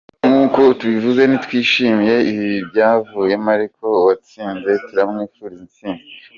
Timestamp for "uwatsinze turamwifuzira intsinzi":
4.01-6.09